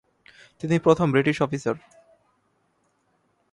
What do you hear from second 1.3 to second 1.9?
Officer.